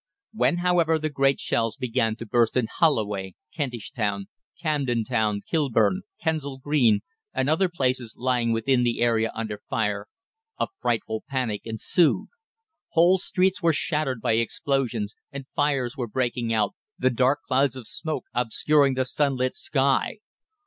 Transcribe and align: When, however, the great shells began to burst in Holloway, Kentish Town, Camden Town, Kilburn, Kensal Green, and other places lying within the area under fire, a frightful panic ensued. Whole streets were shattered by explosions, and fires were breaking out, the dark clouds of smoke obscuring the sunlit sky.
When, 0.33 0.57
however, 0.65 0.97
the 0.97 1.11
great 1.11 1.39
shells 1.39 1.77
began 1.77 2.15
to 2.15 2.25
burst 2.25 2.57
in 2.57 2.65
Holloway, 2.65 3.35
Kentish 3.53 3.91
Town, 3.91 4.29
Camden 4.59 5.03
Town, 5.03 5.41
Kilburn, 5.47 6.01
Kensal 6.19 6.57
Green, 6.57 7.01
and 7.35 7.47
other 7.47 7.69
places 7.69 8.15
lying 8.17 8.51
within 8.51 8.81
the 8.81 9.01
area 9.01 9.31
under 9.35 9.61
fire, 9.69 10.07
a 10.59 10.65
frightful 10.81 11.23
panic 11.29 11.61
ensued. 11.65 12.29
Whole 12.93 13.19
streets 13.19 13.61
were 13.61 13.73
shattered 13.73 14.21
by 14.21 14.31
explosions, 14.37 15.13
and 15.31 15.45
fires 15.55 15.95
were 15.95 16.07
breaking 16.07 16.51
out, 16.51 16.73
the 16.97 17.11
dark 17.11 17.41
clouds 17.45 17.75
of 17.75 17.85
smoke 17.85 18.23
obscuring 18.33 18.95
the 18.95 19.05
sunlit 19.05 19.53
sky. 19.55 20.17